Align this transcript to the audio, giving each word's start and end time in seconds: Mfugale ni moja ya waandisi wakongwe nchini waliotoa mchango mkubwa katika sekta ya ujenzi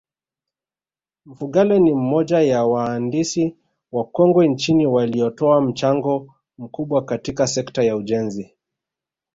Mfugale 1.25 1.79
ni 1.79 1.93
moja 1.93 2.39
ya 2.41 2.65
waandisi 2.65 3.55
wakongwe 3.91 4.47
nchini 4.47 4.87
waliotoa 4.87 5.61
mchango 5.61 6.35
mkubwa 6.57 7.05
katika 7.05 7.47
sekta 7.47 7.83
ya 7.83 7.95
ujenzi 7.95 8.55